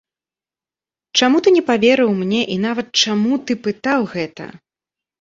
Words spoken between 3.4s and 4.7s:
ты пытаў гэта?